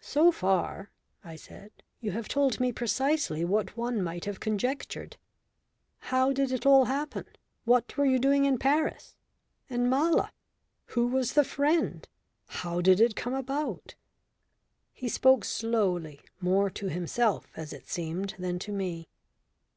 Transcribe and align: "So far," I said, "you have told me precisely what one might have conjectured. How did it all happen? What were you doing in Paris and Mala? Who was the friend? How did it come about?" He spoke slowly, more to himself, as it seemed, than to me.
"So 0.00 0.30
far," 0.30 0.92
I 1.24 1.34
said, 1.34 1.72
"you 2.00 2.12
have 2.12 2.28
told 2.28 2.60
me 2.60 2.70
precisely 2.70 3.44
what 3.44 3.76
one 3.76 4.04
might 4.04 4.24
have 4.24 4.38
conjectured. 4.38 5.16
How 5.98 6.32
did 6.32 6.52
it 6.52 6.64
all 6.64 6.84
happen? 6.84 7.24
What 7.64 7.96
were 7.96 8.04
you 8.04 8.20
doing 8.20 8.44
in 8.44 8.56
Paris 8.56 9.16
and 9.68 9.90
Mala? 9.90 10.30
Who 10.94 11.08
was 11.08 11.32
the 11.32 11.42
friend? 11.42 12.08
How 12.46 12.80
did 12.80 13.00
it 13.00 13.16
come 13.16 13.34
about?" 13.34 13.96
He 14.92 15.08
spoke 15.08 15.44
slowly, 15.44 16.20
more 16.40 16.70
to 16.70 16.86
himself, 16.88 17.48
as 17.56 17.72
it 17.72 17.88
seemed, 17.88 18.36
than 18.38 18.60
to 18.60 18.70
me. 18.70 19.08